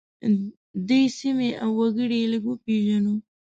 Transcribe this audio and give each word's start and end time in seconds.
دې 0.87 1.01
سیمې 1.19 1.49
او 1.63 1.69
وګړي 1.79 2.17
یې 2.21 2.29
لږ 2.31 2.43
وپیژنو. 2.47 3.15